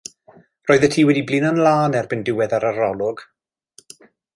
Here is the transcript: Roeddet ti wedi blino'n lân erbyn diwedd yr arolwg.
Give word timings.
Roeddet 0.69 0.93
ti 0.95 1.03
wedi 1.09 1.23
blino'n 1.27 1.61
lân 1.67 1.99
erbyn 2.01 2.25
diwedd 2.31 2.59
yr 2.59 2.69
arolwg. 2.71 3.27